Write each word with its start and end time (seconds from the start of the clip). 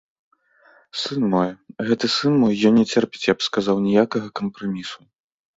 Сын 1.01 1.21
мой, 1.33 1.49
гэты 1.91 2.09
сын 2.15 2.33
мой, 2.45 2.53
ён 2.71 2.81
не 2.81 2.87
церпіць, 2.97 3.25
я 3.31 3.39
б 3.41 3.47
сказаў, 3.49 3.75
ніякага 3.87 4.27
кампрамісу. 4.41 4.99